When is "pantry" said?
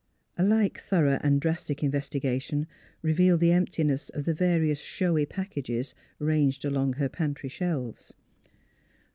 7.07-7.49